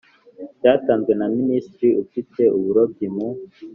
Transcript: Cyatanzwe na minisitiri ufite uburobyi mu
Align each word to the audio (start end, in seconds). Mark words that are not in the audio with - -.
Cyatanzwe 0.59 1.11
na 1.19 1.25
minisitiri 1.37 1.91
ufite 2.03 2.41
uburobyi 2.57 3.07
mu 3.15 3.27